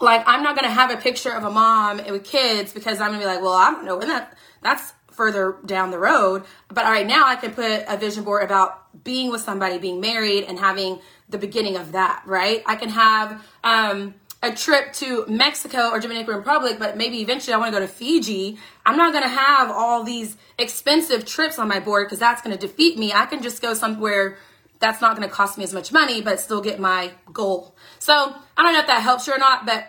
like 0.00 0.22
I'm 0.26 0.42
not 0.42 0.56
going 0.56 0.68
to 0.68 0.74
have 0.74 0.90
a 0.90 0.96
picture 0.96 1.32
of 1.32 1.44
a 1.44 1.50
mom 1.50 1.98
with 2.08 2.24
kids 2.24 2.72
because 2.72 3.00
I'm 3.00 3.08
going 3.08 3.20
to 3.20 3.26
be 3.26 3.32
like, 3.32 3.40
well, 3.40 3.52
I 3.52 3.70
don't 3.70 3.84
know 3.84 3.96
when 3.96 4.08
that, 4.08 4.36
that's 4.62 4.92
further 5.14 5.56
down 5.64 5.90
the 5.90 5.98
road. 5.98 6.44
But 6.68 6.84
all 6.84 6.90
right, 6.90 7.06
now 7.06 7.26
I 7.26 7.36
can 7.36 7.52
put 7.52 7.84
a 7.88 7.96
vision 7.96 8.24
board 8.24 8.42
about 8.42 9.04
being 9.04 9.30
with 9.30 9.40
somebody, 9.40 9.78
being 9.78 10.00
married, 10.00 10.44
and 10.44 10.58
having 10.58 11.00
the 11.28 11.38
beginning 11.38 11.76
of 11.76 11.92
that, 11.92 12.22
right? 12.26 12.62
I 12.66 12.76
can 12.76 12.90
have 12.90 13.44
um, 13.62 14.14
a 14.42 14.54
trip 14.54 14.92
to 14.94 15.24
Mexico 15.26 15.88
or 15.90 16.00
Dominican 16.00 16.34
Republic, 16.34 16.76
but 16.78 16.96
maybe 16.96 17.20
eventually 17.20 17.54
I 17.54 17.56
want 17.56 17.72
to 17.74 17.80
go 17.80 17.86
to 17.86 17.90
Fiji. 17.90 18.58
I'm 18.84 18.96
not 18.96 19.12
going 19.12 19.24
to 19.24 19.30
have 19.30 19.70
all 19.70 20.04
these 20.04 20.36
expensive 20.58 21.24
trips 21.24 21.58
on 21.58 21.66
my 21.66 21.80
board 21.80 22.06
because 22.06 22.18
that's 22.18 22.42
going 22.42 22.56
to 22.56 22.66
defeat 22.66 22.98
me. 22.98 23.12
I 23.12 23.26
can 23.26 23.42
just 23.42 23.62
go 23.62 23.74
somewhere 23.74 24.36
that's 24.80 25.00
not 25.00 25.16
going 25.16 25.26
to 25.26 25.34
cost 25.34 25.56
me 25.56 25.64
as 25.64 25.72
much 25.72 25.92
money, 25.92 26.20
but 26.20 26.40
still 26.40 26.60
get 26.60 26.78
my 26.78 27.12
goal. 27.32 27.74
So 27.98 28.34
I 28.56 28.62
don't 28.62 28.74
know 28.74 28.80
if 28.80 28.86
that 28.86 29.02
helps 29.02 29.26
you 29.26 29.32
or 29.32 29.38
not, 29.38 29.64
but 29.64 29.84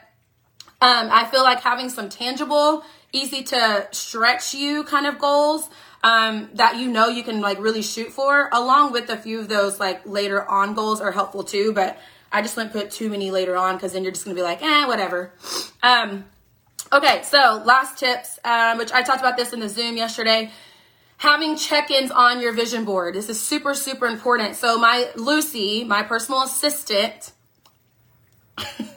um, 0.81 1.09
I 1.11 1.25
feel 1.25 1.43
like 1.43 1.61
having 1.61 1.89
some 1.89 2.09
tangible 2.09 2.85
easy 3.15 3.43
to 3.43 3.87
stretch 3.91 4.53
you 4.53 4.83
kind 4.83 5.07
of 5.07 5.17
goals 5.17 5.69
um, 6.03 6.49
that 6.53 6.77
you 6.77 6.87
know 6.91 7.07
you 7.07 7.23
can 7.23 7.41
like 7.41 7.59
really 7.59 7.81
shoot 7.81 8.11
for, 8.11 8.49
along 8.51 8.91
with 8.91 9.09
a 9.09 9.17
few 9.17 9.39
of 9.39 9.47
those 9.47 9.79
like 9.79 10.05
later 10.05 10.47
on 10.47 10.75
goals 10.75 11.01
are 11.01 11.11
helpful 11.11 11.43
too. 11.43 11.73
But 11.73 11.97
I 12.31 12.41
just 12.41 12.55
wouldn't 12.55 12.73
put 12.73 12.91
too 12.91 13.09
many 13.09 13.31
later 13.31 13.57
on 13.57 13.75
because 13.75 13.93
then 13.93 14.03
you're 14.03 14.11
just 14.11 14.23
gonna 14.23 14.35
be 14.35 14.43
like, 14.43 14.61
eh, 14.61 14.85
whatever. 14.85 15.31
Um, 15.81 16.25
okay, 16.93 17.23
so 17.23 17.61
last 17.65 17.97
tips, 17.97 18.37
um, 18.43 18.77
which 18.77 18.91
I 18.91 19.01
talked 19.01 19.19
about 19.19 19.35
this 19.35 19.51
in 19.51 19.59
the 19.59 19.69
Zoom 19.69 19.97
yesterday. 19.97 20.51
Having 21.17 21.55
check-ins 21.55 22.11
on 22.11 22.41
your 22.41 22.51
vision 22.51 22.83
board. 22.83 23.15
This 23.15 23.29
is 23.29 23.41
super, 23.41 23.73
super 23.73 24.05
important. 24.05 24.57
So 24.57 24.77
my 24.77 25.09
Lucy, 25.15 25.85
my 25.85 26.03
personal 26.03 26.43
assistant. 26.43 27.31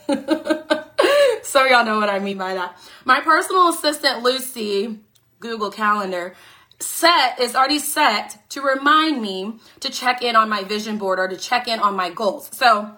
so 1.42 1.64
y'all 1.64 1.84
know 1.84 1.98
what 1.98 2.08
I 2.08 2.18
mean 2.18 2.38
by 2.38 2.54
that. 2.54 2.78
My 3.04 3.20
personal 3.20 3.68
assistant, 3.68 4.22
Lucy, 4.22 5.00
Google 5.40 5.70
Calendar, 5.70 6.34
set 6.80 7.40
is 7.40 7.54
already 7.54 7.78
set 7.78 8.38
to 8.50 8.62
remind 8.62 9.20
me 9.20 9.58
to 9.80 9.90
check 9.90 10.22
in 10.22 10.36
on 10.36 10.48
my 10.48 10.62
vision 10.62 10.98
board 10.98 11.18
or 11.18 11.28
to 11.28 11.36
check 11.36 11.68
in 11.68 11.80
on 11.80 11.96
my 11.96 12.10
goals. 12.10 12.48
So 12.52 12.90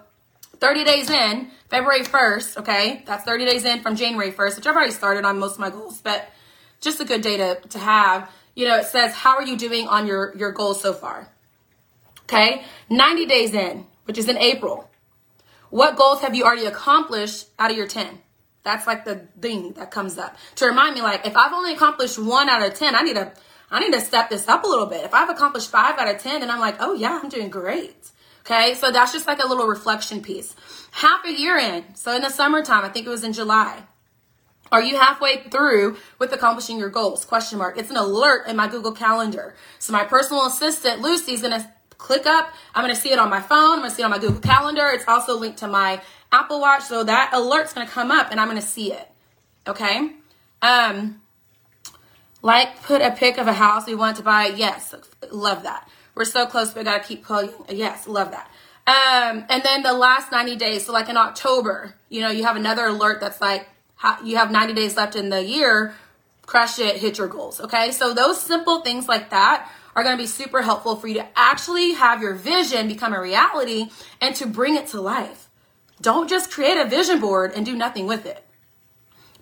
30 0.59 0.83
days 0.83 1.09
in, 1.09 1.49
February 1.69 2.03
1st, 2.03 2.57
okay, 2.57 3.03
that's 3.05 3.23
30 3.23 3.45
days 3.45 3.65
in 3.65 3.81
from 3.81 3.95
January 3.95 4.31
1st, 4.31 4.57
which 4.57 4.67
I've 4.67 4.75
already 4.75 4.91
started 4.91 5.25
on 5.25 5.39
most 5.39 5.53
of 5.53 5.59
my 5.59 5.69
goals, 5.69 6.01
but 6.01 6.29
just 6.81 6.99
a 6.99 7.05
good 7.05 7.21
day 7.21 7.37
to, 7.37 7.59
to 7.69 7.79
have. 7.79 8.29
You 8.55 8.67
know, 8.67 8.77
it 8.77 8.85
says, 8.85 9.13
how 9.13 9.35
are 9.37 9.43
you 9.43 9.57
doing 9.57 9.87
on 9.87 10.05
your, 10.05 10.35
your 10.35 10.51
goals 10.51 10.81
so 10.81 10.93
far? 10.93 11.29
Okay, 12.23 12.63
90 12.89 13.25
days 13.25 13.53
in, 13.53 13.85
which 14.05 14.17
is 14.17 14.29
in 14.29 14.37
April. 14.37 14.89
What 15.69 15.95
goals 15.95 16.21
have 16.21 16.35
you 16.35 16.43
already 16.43 16.65
accomplished 16.65 17.47
out 17.57 17.71
of 17.71 17.77
your 17.77 17.87
10? 17.87 18.19
That's 18.63 18.85
like 18.85 19.05
the 19.05 19.27
thing 19.39 19.73
that 19.73 19.91
comes 19.91 20.17
up 20.17 20.37
to 20.55 20.65
remind 20.65 20.95
me, 20.95 21.01
like, 21.01 21.25
if 21.25 21.35
I've 21.35 21.53
only 21.53 21.73
accomplished 21.73 22.19
one 22.19 22.47
out 22.47 22.61
of 22.61 22.73
10, 22.75 22.95
I 22.95 23.01
need 23.01 23.15
to 23.15 23.31
I 23.71 23.79
need 23.79 23.93
to 23.93 24.01
step 24.01 24.29
this 24.29 24.49
up 24.49 24.65
a 24.65 24.67
little 24.67 24.85
bit. 24.85 25.05
If 25.05 25.13
I've 25.13 25.29
accomplished 25.29 25.71
five 25.71 25.97
out 25.97 26.13
of 26.13 26.21
10, 26.21 26.41
then 26.41 26.51
I'm 26.51 26.59
like, 26.59 26.75
oh 26.81 26.93
yeah, 26.93 27.19
I'm 27.23 27.29
doing 27.29 27.49
great. 27.49 28.11
Okay. 28.41 28.73
So 28.73 28.91
that's 28.91 29.13
just 29.13 29.27
like 29.27 29.41
a 29.41 29.47
little 29.47 29.65
reflection 29.65 30.21
piece. 30.21 30.55
Half 30.91 31.25
a 31.25 31.31
year 31.31 31.57
in. 31.57 31.95
So 31.95 32.13
in 32.13 32.21
the 32.21 32.29
summertime, 32.29 32.83
I 32.83 32.89
think 32.89 33.07
it 33.07 33.09
was 33.09 33.23
in 33.23 33.31
July. 33.31 33.83
Are 34.71 34.81
you 34.81 34.97
halfway 34.97 35.43
through 35.43 35.97
with 36.19 36.33
accomplishing 36.33 36.79
your 36.79 36.89
goals? 36.89 37.25
Question 37.25 37.59
mark. 37.59 37.77
It's 37.77 37.89
an 37.89 37.97
alert 37.97 38.47
in 38.47 38.55
my 38.55 38.67
Google 38.67 38.93
Calendar. 38.93 39.53
So 39.79 39.93
my 39.93 40.05
personal 40.05 40.45
assistant, 40.45 41.01
Lucy's 41.01 41.41
going 41.41 41.59
to 41.59 41.69
click 41.97 42.25
up. 42.25 42.53
I'm 42.73 42.83
going 42.83 42.95
to 42.95 42.99
see 42.99 43.11
it 43.11 43.19
on 43.19 43.29
my 43.29 43.41
phone. 43.41 43.73
I'm 43.73 43.79
going 43.79 43.89
to 43.89 43.95
see 43.95 44.01
it 44.01 44.05
on 44.05 44.11
my 44.11 44.19
Google 44.19 44.39
Calendar. 44.39 44.87
It's 44.87 45.07
also 45.07 45.37
linked 45.37 45.59
to 45.59 45.67
my 45.67 46.01
Apple 46.31 46.59
Watch. 46.61 46.83
So 46.83 47.03
that 47.03 47.31
alert's 47.33 47.73
to 47.73 47.85
come 47.85 48.11
up 48.11 48.31
and 48.31 48.39
I'm 48.39 48.47
to 48.59 48.65
see 48.65 48.93
it. 48.93 49.07
Okay. 49.67 50.11
Um, 50.61 51.21
like, 52.41 52.81
put 52.83 53.01
a 53.01 53.11
pic 53.11 53.37
of 53.37 53.47
a 53.47 53.53
house 53.53 53.85
we 53.85 53.95
want 53.95 54.17
to 54.17 54.23
buy. 54.23 54.47
Yes, 54.47 54.95
love 55.31 55.63
that. 55.63 55.87
We're 56.15 56.25
so 56.25 56.45
close, 56.45 56.73
but 56.73 56.81
I 56.81 56.83
gotta 56.83 57.03
keep 57.03 57.23
calling. 57.23 57.51
Yes, 57.69 58.07
love 58.07 58.31
that. 58.31 58.49
Um, 58.87 59.45
and 59.49 59.61
then 59.63 59.83
the 59.83 59.93
last 59.93 60.31
90 60.31 60.55
days, 60.55 60.85
so 60.85 60.93
like 60.93 61.07
in 61.07 61.17
October, 61.17 61.93
you 62.09 62.21
know, 62.21 62.29
you 62.29 62.43
have 62.43 62.55
another 62.55 62.87
alert 62.87 63.21
that's 63.21 63.39
like, 63.39 63.69
you 64.23 64.37
have 64.37 64.51
90 64.51 64.73
days 64.73 64.97
left 64.97 65.15
in 65.15 65.29
the 65.29 65.43
year, 65.43 65.93
crush 66.47 66.79
it, 66.79 66.97
hit 66.97 67.19
your 67.19 67.27
goals. 67.27 67.61
Okay. 67.61 67.91
So 67.91 68.13
those 68.13 68.41
simple 68.41 68.81
things 68.81 69.07
like 69.07 69.29
that 69.29 69.71
are 69.95 70.03
going 70.03 70.17
to 70.17 70.21
be 70.21 70.27
super 70.27 70.61
helpful 70.61 70.95
for 70.95 71.07
you 71.07 71.15
to 71.15 71.27
actually 71.35 71.93
have 71.93 72.21
your 72.21 72.33
vision 72.33 72.87
become 72.87 73.13
a 73.13 73.21
reality 73.21 73.89
and 74.19 74.35
to 74.35 74.47
bring 74.47 74.75
it 74.75 74.87
to 74.87 75.01
life. 75.01 75.49
Don't 76.01 76.29
just 76.29 76.51
create 76.51 76.77
a 76.77 76.85
vision 76.85 77.19
board 77.19 77.53
and 77.55 77.65
do 77.65 77.75
nothing 77.75 78.07
with 78.07 78.25
it. 78.25 78.43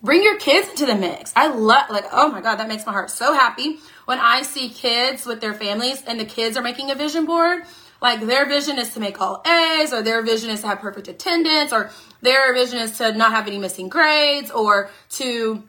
Bring 0.02 0.22
your 0.22 0.38
kids 0.38 0.68
into 0.68 0.86
the 0.86 0.94
mix. 0.94 1.32
I 1.36 1.48
love, 1.48 1.90
like, 1.90 2.06
oh 2.12 2.30
my 2.30 2.40
God, 2.40 2.56
that 2.56 2.68
makes 2.68 2.86
my 2.86 2.92
heart 2.92 3.10
so 3.10 3.34
happy 3.34 3.78
when 4.06 4.18
I 4.18 4.42
see 4.42 4.68
kids 4.68 5.26
with 5.26 5.40
their 5.40 5.54
families 5.54 6.02
and 6.06 6.18
the 6.18 6.24
kids 6.24 6.56
are 6.56 6.62
making 6.62 6.90
a 6.90 6.94
vision 6.94 7.26
board. 7.26 7.62
Like 8.00 8.20
their 8.20 8.46
vision 8.46 8.78
is 8.78 8.94
to 8.94 9.00
make 9.00 9.20
all 9.20 9.42
A's, 9.46 9.92
or 9.92 10.02
their 10.02 10.22
vision 10.22 10.50
is 10.50 10.62
to 10.62 10.68
have 10.68 10.80
perfect 10.80 11.08
attendance, 11.08 11.70
or 11.70 11.90
their 12.22 12.54
vision 12.54 12.78
is 12.78 12.96
to 12.96 13.12
not 13.12 13.32
have 13.32 13.46
any 13.46 13.58
missing 13.58 13.90
grades, 13.90 14.50
or 14.50 14.90
to 15.10 15.62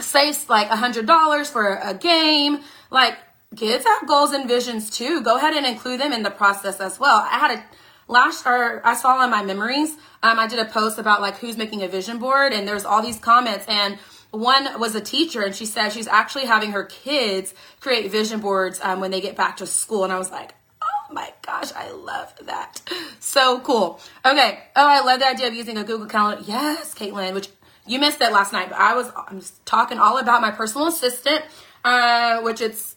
save 0.00 0.48
like 0.48 0.68
a 0.70 0.76
hundred 0.76 1.06
dollars 1.06 1.48
for 1.48 1.76
a 1.76 1.94
game. 1.94 2.60
Like 2.90 3.16
kids 3.54 3.84
have 3.84 4.08
goals 4.08 4.32
and 4.32 4.48
visions 4.48 4.90
too. 4.90 5.22
Go 5.22 5.36
ahead 5.36 5.54
and 5.54 5.64
include 5.64 6.00
them 6.00 6.12
in 6.12 6.24
the 6.24 6.30
process 6.30 6.80
as 6.80 6.98
well. 6.98 7.24
I 7.30 7.38
had 7.38 7.52
a 7.52 7.64
last 8.10 8.46
or 8.46 8.84
I 8.84 8.94
saw 8.94 9.18
on 9.18 9.30
my 9.30 9.42
memories, 9.42 9.96
um, 10.22 10.38
I 10.38 10.46
did 10.46 10.58
a 10.58 10.66
post 10.66 10.98
about 10.98 11.20
like 11.20 11.38
who's 11.38 11.56
making 11.56 11.82
a 11.82 11.88
vision 11.88 12.18
board, 12.18 12.52
and 12.52 12.66
there's 12.66 12.84
all 12.84 13.02
these 13.02 13.18
comments 13.18 13.64
and 13.68 13.98
one 14.30 14.78
was 14.78 14.94
a 14.94 15.00
teacher 15.00 15.42
and 15.42 15.54
she 15.54 15.66
said 15.66 15.90
she's 15.90 16.06
actually 16.06 16.46
having 16.46 16.70
her 16.72 16.84
kids 16.84 17.52
create 17.80 18.10
vision 18.10 18.40
boards 18.40 18.80
um, 18.82 19.00
when 19.00 19.10
they 19.10 19.20
get 19.20 19.36
back 19.36 19.56
to 19.56 19.66
school 19.66 20.04
and 20.04 20.12
i 20.12 20.18
was 20.18 20.30
like 20.30 20.54
oh 20.80 21.12
my 21.12 21.32
gosh 21.42 21.72
i 21.74 21.90
love 21.90 22.32
that. 22.44 22.80
So 23.18 23.60
cool. 23.60 24.00
Okay. 24.24 24.58
Oh 24.76 24.88
i 24.88 25.00
love 25.02 25.20
the 25.20 25.26
idea 25.26 25.48
of 25.48 25.54
using 25.54 25.76
a 25.76 25.84
google 25.84 26.06
calendar. 26.06 26.44
Yes 26.46 26.94
caitlin 26.94 27.34
which 27.34 27.48
you 27.86 27.98
missed 27.98 28.20
it 28.20 28.32
last 28.32 28.52
night 28.52 28.68
but 28.68 28.78
i 28.78 28.94
was 28.94 29.10
i'm 29.16 29.42
talking 29.64 29.98
all 29.98 30.18
about 30.18 30.40
my 30.40 30.50
personal 30.50 30.86
assistant 30.86 31.42
uh, 31.84 32.40
which 32.42 32.60
it's 32.60 32.94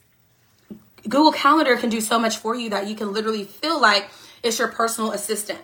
google 1.04 1.32
calendar 1.32 1.76
can 1.78 1.90
do 1.90 2.00
so 2.00 2.20
much 2.20 2.38
for 2.38 2.56
you 2.56 2.70
that 2.70 2.88
you 2.88 2.96
can 2.96 3.12
literally 3.12 3.44
feel 3.44 3.82
like 3.82 4.08
it's 4.44 4.60
your 4.60 4.68
personal 4.68 5.12
assistant. 5.12 5.60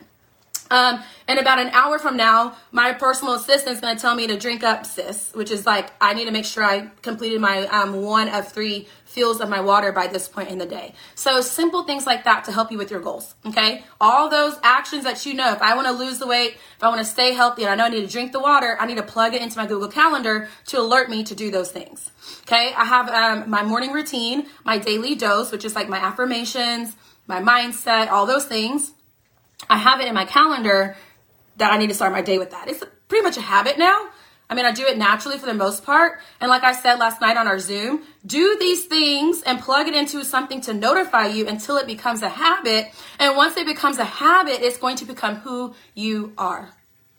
Um, 0.72 1.02
and 1.28 1.40
about 1.40 1.60
an 1.60 1.70
hour 1.70 1.98
from 1.98 2.16
now, 2.16 2.56
my 2.72 2.94
personal 2.94 3.34
assistant's 3.34 3.82
gonna 3.82 4.00
tell 4.00 4.16
me 4.16 4.28
to 4.28 4.38
drink 4.38 4.64
up, 4.64 4.86
sis, 4.86 5.32
which 5.34 5.52
is 5.52 5.66
like 5.66 5.92
I 6.00 6.14
need 6.14 6.26
to 6.26 6.32
make 6.32 6.46
sure 6.46 6.64
I 6.64 6.92
completed 7.02 7.42
my 7.42 7.66
um, 7.68 8.02
one 8.02 8.30
of 8.30 8.52
three 8.52 8.88
fills 9.06 9.42
of 9.42 9.50
my 9.50 9.60
water 9.60 9.92
by 9.92 10.06
this 10.06 10.28
point 10.28 10.50
in 10.50 10.60
the 10.60 10.68
day. 10.68 10.94
So 11.16 11.42
simple 11.42 11.84
things 11.84 12.06
like 12.06 12.24
that 12.26 12.44
to 12.44 12.52
help 12.52 12.72
you 12.72 12.78
with 12.78 12.92
your 12.92 13.00
goals. 13.00 13.34
Okay, 13.48 13.84
all 14.00 14.30
those 14.30 14.58
actions 14.62 15.04
that 15.06 15.26
you 15.26 15.34
know. 15.34 15.52
If 15.54 15.62
I 15.62 15.76
want 15.76 15.88
to 15.88 15.94
lose 15.94 16.20
the 16.20 16.28
weight, 16.28 16.54
if 16.78 16.84
I 16.84 16.90
want 16.90 17.00
to 17.00 17.06
stay 17.06 17.34
healthy, 17.34 17.64
and 17.64 17.72
I 17.72 17.76
know 17.76 17.86
I 17.86 17.90
need 17.90 18.02
to 18.02 18.12
drink 18.12 18.32
the 18.32 18.40
water, 18.40 18.78
I 18.80 18.86
need 18.86 18.98
to 18.98 19.04
plug 19.04 19.34
it 19.34 19.42
into 19.42 19.58
my 19.58 19.66
Google 19.66 19.90
Calendar 19.90 20.50
to 20.68 20.80
alert 20.80 21.10
me 21.10 21.24
to 21.24 21.34
do 21.34 21.50
those 21.50 21.72
things. 21.72 22.12
Okay, 22.42 22.74
I 22.76 22.86
have 22.86 23.10
um, 23.10 23.50
my 23.50 23.64
morning 23.64 23.92
routine, 23.92 24.46
my 24.64 24.78
daily 24.78 25.16
dose, 25.16 25.52
which 25.52 25.66
is 25.66 25.74
like 25.74 25.90
my 25.90 25.98
affirmations 25.98 26.96
my 27.30 27.40
mindset, 27.42 28.10
all 28.10 28.26
those 28.26 28.46
things. 28.46 28.92
I 29.70 29.78
have 29.78 30.02
it 30.02 30.08
in 30.08 30.16
my 30.16 30.26
calendar 30.26 30.98
that 31.58 31.72
I 31.72 31.78
need 31.78 31.88
to 31.88 31.94
start 31.94 32.12
my 32.12 32.22
day 32.22 32.40
with 32.40 32.52
that. 32.52 32.68
It's 32.68 32.84
pretty 33.08 33.24
much 33.24 33.38
a 33.38 33.42
habit 33.42 33.78
now. 33.78 34.10
I 34.50 34.56
mean, 34.56 34.66
I 34.66 34.72
do 34.72 34.84
it 34.84 34.98
naturally 34.98 35.38
for 35.38 35.46
the 35.46 35.54
most 35.54 35.84
part. 35.84 36.20
And 36.42 36.50
like 36.50 36.64
I 36.64 36.74
said 36.74 36.98
last 36.98 37.22
night 37.22 37.38
on 37.38 37.48
our 37.48 37.60
Zoom, 37.60 38.02
do 38.26 38.58
these 38.60 38.86
things 38.86 39.44
and 39.44 39.60
plug 39.60 39.88
it 39.88 39.94
into 39.94 40.26
something 40.26 40.60
to 40.62 40.74
notify 40.74 41.28
you 41.28 41.48
until 41.48 41.78
it 41.78 41.86
becomes 41.86 42.24
a 42.24 42.30
habit. 42.30 42.88
And 43.20 43.38
once 43.38 43.58
it 43.58 43.68
becomes 43.68 44.00
a 44.00 44.06
habit, 44.06 44.62
it's 44.62 44.78
going 44.78 44.96
to 44.96 45.06
become 45.06 45.36
who 45.36 45.76
you 45.94 46.34
are. 46.36 46.74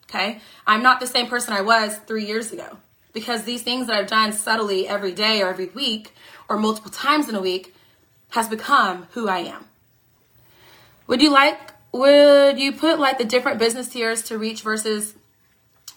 Okay. 0.06 0.40
I'm 0.66 0.82
not 0.82 0.98
the 0.98 1.06
same 1.06 1.28
person 1.28 1.52
I 1.52 1.60
was 1.60 1.96
three 1.98 2.26
years 2.26 2.52
ago 2.52 2.78
because 3.12 3.44
these 3.44 3.62
things 3.62 3.86
that 3.86 3.94
I've 3.94 4.08
done 4.08 4.32
subtly 4.32 4.88
every 4.88 5.12
day 5.12 5.40
or 5.40 5.50
every 5.50 5.66
week 5.66 6.12
or 6.48 6.56
multiple 6.56 6.90
times 6.90 7.28
in 7.28 7.36
a 7.36 7.40
week 7.40 7.76
has 8.30 8.48
become 8.48 9.06
who 9.12 9.28
I 9.28 9.38
am. 9.38 9.69
Would 11.10 11.20
you 11.20 11.32
like, 11.32 11.58
would 11.90 12.60
you 12.60 12.70
put 12.70 13.00
like 13.00 13.18
the 13.18 13.24
different 13.24 13.58
business 13.58 13.88
tiers 13.88 14.22
to 14.22 14.38
reach 14.38 14.62
versus 14.62 15.16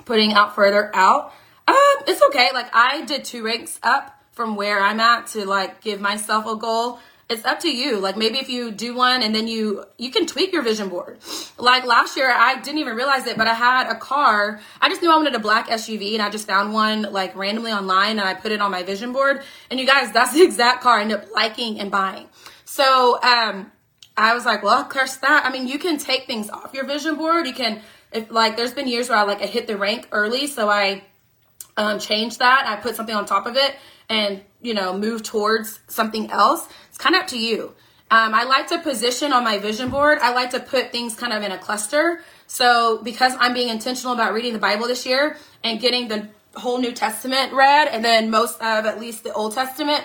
putting 0.05 0.33
out 0.33 0.55
further 0.55 0.89
out? 0.95 1.31
Um, 1.67 1.75
it's 2.07 2.19
okay. 2.29 2.49
Like 2.51 2.75
I 2.75 3.05
did 3.05 3.23
two 3.23 3.43
ranks 3.43 3.79
up 3.83 4.19
from 4.31 4.55
where 4.55 4.81
I'm 4.81 4.99
at 4.99 5.27
to 5.27 5.45
like 5.45 5.81
give 5.81 6.01
myself 6.01 6.47
a 6.47 6.55
goal. 6.55 6.97
It's 7.29 7.45
up 7.45 7.59
to 7.59 7.69
you. 7.69 7.99
Like 7.99 8.17
maybe 8.17 8.39
if 8.39 8.49
you 8.49 8.71
do 8.71 8.95
one 8.95 9.21
and 9.21 9.35
then 9.35 9.47
you 9.47 9.83
you 9.99 10.09
can 10.09 10.25
tweak 10.25 10.51
your 10.51 10.63
vision 10.63 10.89
board. 10.89 11.19
Like 11.59 11.85
last 11.85 12.17
year 12.17 12.31
I 12.31 12.59
didn't 12.59 12.79
even 12.79 12.95
realize 12.95 13.27
it, 13.27 13.37
but 13.37 13.45
I 13.45 13.53
had 13.53 13.91
a 13.91 13.95
car. 13.95 14.61
I 14.81 14.89
just 14.89 15.03
knew 15.03 15.11
I 15.11 15.15
wanted 15.15 15.35
a 15.35 15.39
black 15.39 15.67
SUV 15.67 16.13
and 16.13 16.23
I 16.23 16.31
just 16.31 16.47
found 16.47 16.73
one 16.73 17.03
like 17.03 17.35
randomly 17.35 17.71
online 17.71 18.17
and 18.17 18.27
I 18.27 18.33
put 18.33 18.51
it 18.51 18.61
on 18.61 18.71
my 18.71 18.81
vision 18.81 19.13
board. 19.13 19.43
And 19.69 19.79
you 19.79 19.85
guys, 19.85 20.11
that's 20.11 20.33
the 20.33 20.41
exact 20.41 20.81
car 20.81 20.97
I 20.97 21.01
ended 21.03 21.19
up 21.19 21.31
liking 21.35 21.79
and 21.79 21.91
buying. 21.91 22.29
So 22.65 23.21
um 23.21 23.71
I 24.15 24.33
was 24.33 24.45
like, 24.45 24.63
well, 24.63 24.85
curse 24.85 25.15
that. 25.17 25.45
I 25.45 25.51
mean, 25.51 25.67
you 25.67 25.79
can 25.79 25.97
take 25.97 26.25
things 26.27 26.49
off 26.49 26.73
your 26.73 26.85
vision 26.85 27.15
board. 27.15 27.47
You 27.47 27.53
can, 27.53 27.81
if 28.11 28.31
like, 28.31 28.55
there's 28.57 28.73
been 28.73 28.87
years 28.87 29.09
where 29.09 29.17
I 29.17 29.23
like 29.23 29.41
I 29.41 29.47
hit 29.47 29.67
the 29.67 29.77
rank 29.77 30.07
early, 30.11 30.47
so 30.47 30.69
I 30.69 31.03
um, 31.77 31.99
changed 31.99 32.39
that. 32.39 32.65
I 32.67 32.75
put 32.75 32.95
something 32.95 33.15
on 33.15 33.25
top 33.25 33.47
of 33.47 33.55
it, 33.55 33.75
and 34.09 34.41
you 34.61 34.73
know, 34.73 34.97
move 34.97 35.23
towards 35.23 35.79
something 35.87 36.29
else. 36.29 36.67
It's 36.89 36.97
kind 36.97 37.15
of 37.15 37.21
up 37.21 37.27
to 37.29 37.39
you. 37.39 37.73
Um, 38.11 38.35
I 38.35 38.43
like 38.43 38.67
to 38.67 38.77
position 38.77 39.33
on 39.33 39.43
my 39.43 39.57
vision 39.57 39.89
board. 39.89 40.19
I 40.21 40.33
like 40.33 40.51
to 40.51 40.59
put 40.59 40.91
things 40.91 41.15
kind 41.15 41.33
of 41.33 41.41
in 41.41 41.51
a 41.51 41.57
cluster. 41.57 42.23
So 42.45 43.01
because 43.01 43.33
I'm 43.39 43.55
being 43.55 43.69
intentional 43.69 44.13
about 44.13 44.33
reading 44.33 44.53
the 44.53 44.59
Bible 44.59 44.85
this 44.85 45.05
year 45.05 45.37
and 45.63 45.79
getting 45.79 46.09
the 46.09 46.27
whole 46.55 46.77
New 46.77 46.91
Testament 46.91 47.53
read, 47.53 47.87
and 47.87 48.05
then 48.05 48.29
most 48.29 48.61
of 48.61 48.85
at 48.85 48.99
least 48.99 49.23
the 49.23 49.33
Old 49.33 49.55
Testament 49.55 50.03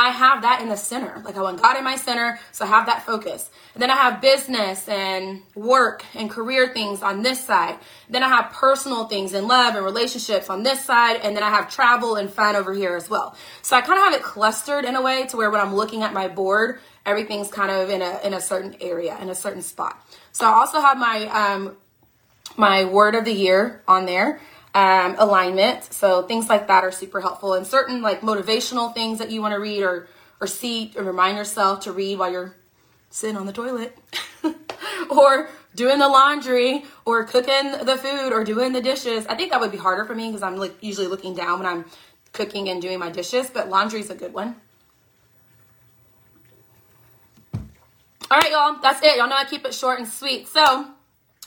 I 0.00 0.08
have 0.08 0.40
that 0.40 0.62
in 0.62 0.70
the 0.70 0.78
center. 0.78 1.20
Like 1.26 1.36
I 1.36 1.42
want 1.42 1.60
God 1.60 1.76
in 1.76 1.84
my 1.84 1.96
center, 1.96 2.40
so 2.52 2.64
I 2.64 2.68
have 2.68 2.86
that 2.86 3.04
focus. 3.04 3.50
And 3.74 3.82
then 3.82 3.90
I 3.90 3.96
have 3.96 4.22
business 4.22 4.88
and 4.88 5.42
work 5.54 6.06
and 6.14 6.30
career 6.30 6.72
things 6.72 7.02
on 7.02 7.20
this 7.20 7.44
side. 7.44 7.78
Then 8.08 8.22
I 8.22 8.28
have 8.28 8.50
personal 8.50 9.08
things 9.08 9.34
and 9.34 9.46
love 9.46 9.74
and 9.74 9.84
relationships 9.84 10.48
on 10.48 10.62
this 10.62 10.82
side. 10.82 11.20
And 11.22 11.36
then 11.36 11.42
I 11.42 11.50
have 11.50 11.70
travel 11.70 12.16
and 12.16 12.30
fun 12.30 12.56
over 12.56 12.72
here 12.72 12.96
as 12.96 13.10
well. 13.10 13.36
So 13.60 13.76
I 13.76 13.82
kind 13.82 13.98
of 13.98 14.04
have 14.06 14.14
it 14.14 14.22
clustered 14.22 14.86
in 14.86 14.96
a 14.96 15.02
way 15.02 15.26
to 15.26 15.36
where 15.36 15.50
when 15.50 15.60
I'm 15.60 15.74
looking 15.74 16.02
at 16.02 16.14
my 16.14 16.28
board, 16.28 16.80
everything's 17.04 17.48
kind 17.48 17.70
of 17.70 17.90
in 17.90 18.00
a 18.00 18.20
in 18.24 18.32
a 18.32 18.40
certain 18.40 18.76
area, 18.80 19.18
in 19.20 19.28
a 19.28 19.34
certain 19.34 19.60
spot. 19.60 20.02
So 20.32 20.46
I 20.46 20.52
also 20.52 20.80
have 20.80 20.96
my 20.96 21.26
um 21.26 21.76
my 22.56 22.86
word 22.86 23.14
of 23.14 23.26
the 23.26 23.32
year 23.32 23.82
on 23.86 24.06
there 24.06 24.40
um, 24.74 25.16
alignment. 25.18 25.84
So 25.92 26.22
things 26.22 26.48
like 26.48 26.68
that 26.68 26.84
are 26.84 26.92
super 26.92 27.20
helpful. 27.20 27.54
And 27.54 27.66
certain 27.66 28.02
like 28.02 28.20
motivational 28.20 28.94
things 28.94 29.18
that 29.18 29.30
you 29.30 29.42
want 29.42 29.52
to 29.52 29.60
read 29.60 29.82
or 29.82 30.08
or 30.40 30.46
see 30.46 30.92
and 30.96 31.06
remind 31.06 31.36
yourself 31.36 31.80
to 31.80 31.92
read 31.92 32.18
while 32.18 32.32
you're 32.32 32.54
sitting 33.10 33.36
on 33.36 33.44
the 33.44 33.52
toilet 33.52 33.98
or 35.10 35.50
doing 35.74 35.98
the 35.98 36.08
laundry 36.08 36.84
or 37.04 37.24
cooking 37.24 37.72
the 37.84 37.96
food 37.96 38.32
or 38.32 38.42
doing 38.44 38.72
the 38.72 38.80
dishes. 38.80 39.26
I 39.26 39.34
think 39.34 39.50
that 39.50 39.60
would 39.60 39.72
be 39.72 39.78
harder 39.78 40.04
for 40.04 40.14
me 40.14 40.28
because 40.28 40.42
I'm 40.42 40.56
like 40.56 40.82
usually 40.82 41.08
looking 41.08 41.34
down 41.34 41.58
when 41.58 41.68
I'm 41.68 41.84
cooking 42.32 42.68
and 42.68 42.80
doing 42.80 42.98
my 42.98 43.10
dishes, 43.10 43.50
but 43.50 43.68
laundry 43.68 44.00
is 44.00 44.10
a 44.10 44.14
good 44.14 44.32
one. 44.32 44.56
All 48.30 48.38
right, 48.38 48.52
y'all. 48.52 48.76
That's 48.80 49.04
it. 49.04 49.16
Y'all 49.16 49.28
know 49.28 49.36
I 49.36 49.44
keep 49.44 49.64
it 49.64 49.74
short 49.74 49.98
and 49.98 50.06
sweet. 50.06 50.46
So, 50.46 50.86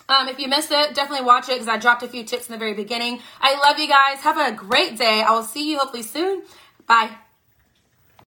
um, 0.10 0.28
if 0.28 0.40
you 0.40 0.48
missed 0.48 0.72
it, 0.72 0.96
definitely 0.96 1.26
watch 1.26 1.50
it 1.50 1.54
because 1.54 1.68
I 1.68 1.78
dropped 1.78 2.04
a 2.04 2.08
few 2.08 2.24
tips 2.24 2.48
in 2.48 2.54
the 2.54 2.60
very 2.60 2.74
beginning. 2.74 3.20
I 3.40 3.58
love 3.60 3.80
you 3.80 3.88
guys. 3.88 4.20
Have 4.22 4.38
a 4.38 4.52
great 4.56 4.98
day. 4.98 5.22
I 5.22 5.32
will 5.32 5.44
see 5.44 5.70
you 5.70 5.80
hopefully 5.80 6.04
soon. 6.04 6.44
Bye. 6.88 7.23